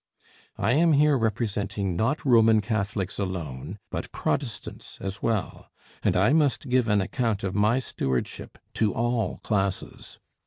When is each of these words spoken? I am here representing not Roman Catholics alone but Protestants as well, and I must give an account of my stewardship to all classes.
I 0.57 0.71
am 0.71 0.93
here 0.93 1.15
representing 1.15 1.95
not 1.95 2.25
Roman 2.25 2.59
Catholics 2.59 3.19
alone 3.19 3.77
but 3.91 4.11
Protestants 4.11 4.97
as 4.99 5.21
well, 5.21 5.69
and 6.01 6.17
I 6.17 6.33
must 6.33 6.69
give 6.69 6.87
an 6.87 7.01
account 7.01 7.43
of 7.43 7.53
my 7.53 7.77
stewardship 7.77 8.57
to 8.73 8.95
all 8.95 9.37
classes. 9.43 10.17